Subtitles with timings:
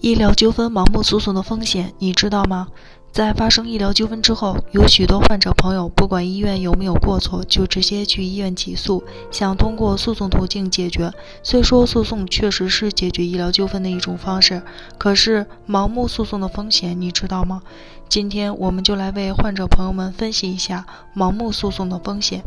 [0.00, 2.68] 医疗纠纷盲目诉讼的风险，你知道吗？
[3.12, 11.12] 在发生医疗纠纷之后，有许多患者朋友不管医院有没有过错，就直接去医院起诉，想通过诉讼途径解决。
[11.42, 14.62] 虽说诉讼确实是解决医疗纠纷的一种方式，
[14.96, 17.60] 可是盲目诉讼的风险，你知道吗？
[18.08, 22.42] 今天我们就来为患者朋友们分析一下盲目诉讼的风险。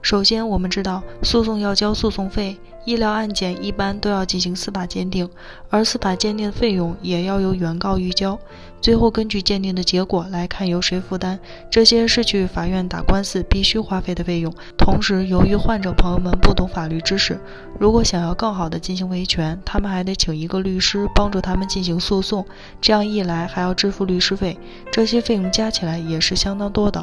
[0.00, 5.28] 首先，我们知道诉讼要交诉讼费，医疗案件一般都要进行司法鉴定，
[5.70, 8.38] 而司法鉴定的费用也要由原告预交，
[8.80, 11.38] 最后根据鉴定的结果来看由谁负担。
[11.70, 14.52] 这些是去法院打官司必须花费的费用。
[14.76, 17.40] 同时，由于患者朋友们不懂法律知识，
[17.78, 22.44] 如果想要更好的进行维权，他们还得请一个律师帮助他们进行诉讼，
[22.80, 24.58] 这样一来还要支付律师费，
[24.92, 27.02] 这些费用加起来也是相当多的。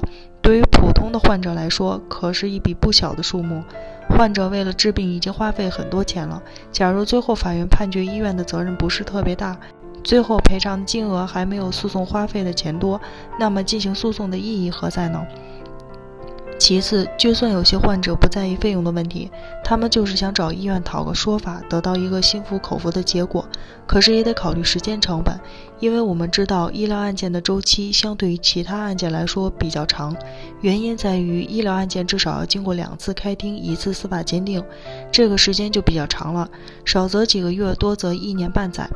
[0.51, 3.63] 对于普通的患者来说，可是一笔不小的数目。
[4.09, 6.43] 患者为了治病已经花费很多钱了，
[6.73, 9.57] 假如最后法院判决医院的责任不是特别大，
[10.03, 12.99] 最后赔偿金额还没有诉讼花费的钱多，
[13.39, 15.25] 那么进行诉讼的意义何在呢？
[16.61, 19.31] 其次，就算有些患者不在意费用的问题，
[19.63, 23.43] 他们就是想找医院讨个说法，得到一个心服口服的结果。
[23.87, 25.35] 可是也得考虑时间成本，
[25.79, 30.15] 因为我们知道医疗案件的周期相对于其他案件来说比较长，
[30.61, 34.63] 原因在于医疗案件至少要经过两次开庭，一次司法鉴定，
[35.11, 36.47] 这个时间就比较长了，
[36.85, 38.87] 少则几个月，多则一年半载。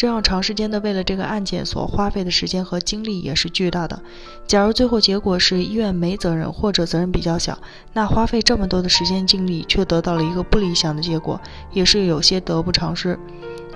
[0.00, 4.00] 这样长时间的为了这个案件所花费的时间和精力也是巨大的。
[4.46, 7.58] 假如最后结果是医院没责任或者责任比较小，
[7.92, 11.38] 那花费这么多的时间精力却得到了一个不理想的结果，
[11.70, 13.18] 也是有些得不偿失。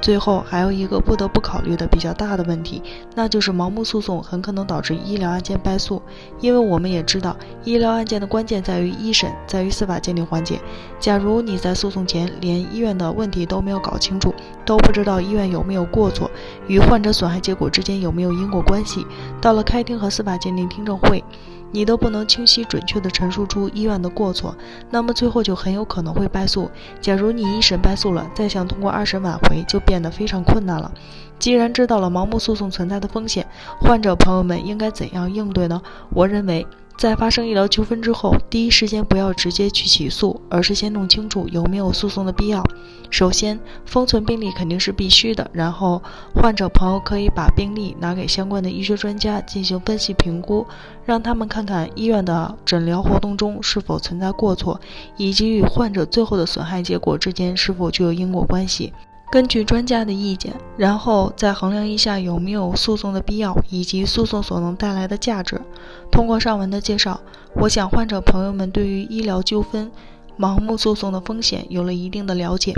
[0.05, 2.83] 最后还有一个不得不考虑的比较大的问题，
[3.14, 6.02] 那就是盲目诉讼很可能导致医疗案件败诉。
[6.41, 10.61] 因为我们也知道，医疗案件的关键在于一审，在于司法鉴定环节。
[11.00, 14.34] 假如你在诉讼前连医院的问题都没有搞清楚，
[14.66, 16.30] 都不知道医院有没有过错，
[16.66, 19.06] 与患者损害结果之间有没有因果关系，
[19.41, 21.24] 到了开庭和司法鉴定听证会。
[21.72, 24.55] 你都不能清晰准确地陈述出医院的过错，
[24.92, 26.70] 那么最后就很有可能会败诉。
[27.01, 30.92] 假如你一审败诉了，再想通过二审挽回就变变得非常困难了。
[31.38, 33.46] 既然知道了盲目诉讼存在的风险，
[33.80, 35.80] 患者朋友们应该怎样应对呢？
[36.10, 36.66] 我认为。
[36.96, 42.62] 在发生医疗纠纷之后，第一时间不要直接去起诉，而是先弄清楚有没有诉讼的必要。
[43.10, 45.50] 首先，封存病历肯定是必须的。
[45.52, 46.00] 然后，
[46.36, 50.64] 患者朋友可以把病历拿给相关的医学专家进行分析评估，
[51.04, 54.80] 让他们看看医院的诊疗活动中是否存在过错，
[55.16, 58.92] 以及与患者最后的损害结果之间是否具有因果关系。
[59.33, 65.61] 根据专家的意见，然后再衡量一下有没有诉讼的必要以及诉讼所能带来的价值。
[66.12, 67.20] 通过上文的介绍，
[67.57, 69.90] 我想患者朋友们对于医疗纠纷
[70.39, 72.74] 盲目诉讼的风险有了一定的了解。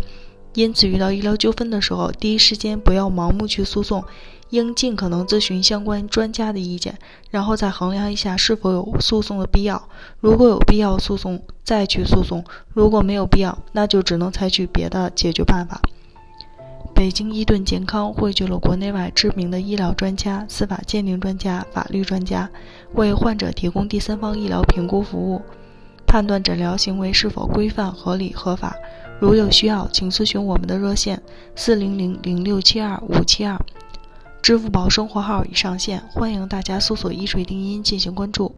[0.55, 4.03] 因此，遇到医疗纠纷的时候，第一时间不要盲目去诉讼，
[4.49, 6.97] 应尽可能咨询相关专家的意见，
[7.31, 9.87] 然后再衡量一下是否有诉讼的必要。
[10.19, 12.41] 如果有必要诉讼，再去诉讼；
[12.73, 15.79] 如果没有必要，那就只能采取别的解决办法。
[16.97, 22.49] 北京伊顿健康汇聚了国内外知名的医疗专家、司法鉴定专家、法律专家，
[22.95, 25.43] 为患者提供第三方医疗评估服务，
[26.06, 28.75] 判断诊疗行为是否规范、合理、合法。
[29.21, 31.23] 如有需要，请咨询我们的热线：
[31.55, 33.61] 四零零零六七二五七二。
[34.41, 38.56] 支付宝生活号已上线，欢迎大家搜索“一锤定音”进行关注。